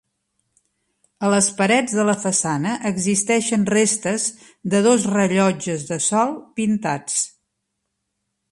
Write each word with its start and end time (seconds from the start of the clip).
A 1.27 1.29
les 1.33 1.49
parets 1.59 1.93
de 1.97 2.05
la 2.07 2.15
façana 2.23 2.71
existeixen 2.91 3.67
restes 3.73 4.27
de 4.75 4.81
dos 4.89 5.07
rellotges 5.13 5.87
de 5.91 6.01
sol 6.09 6.37
pintats. 6.61 7.23